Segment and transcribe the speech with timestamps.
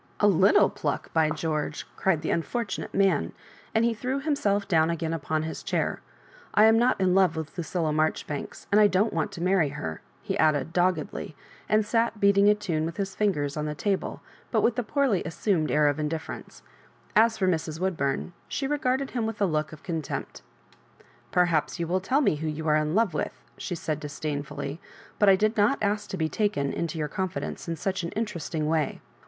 [0.19, 3.33] "A Utile pluck, by George!" cried the un fortunate man,
[3.75, 6.01] and he threw himself down again upon his chair."
[6.55, 10.01] I am not in love with Lucilla Marjoribanks, and I don't want to marry her,"
[10.23, 11.35] he added, doggedly,
[11.69, 15.23] and sat beating a tune with bis fingers on the table, with but a poorly
[15.23, 16.63] as sumed air of indifferenca
[17.15, 17.79] As for Mrs.
[17.79, 20.41] Wood burn, she regarded him with a look of con tempt
[21.31, 24.81] "Perhaps you will tell me who you are in love with," she said, disdainfully;
[25.19, 28.65] "but I did not ask to be taken into your confidence in such an interesting
[28.65, 28.99] way.